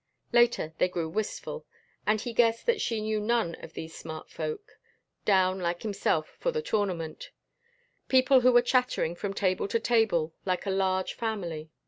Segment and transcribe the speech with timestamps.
[0.31, 1.67] Later they grew wistful,
[2.07, 4.79] and he guessed that she knew none of these smart folk,
[5.25, 7.29] down, like himself, for the tournament;
[8.07, 11.69] people who were chattering from table to table like a large family.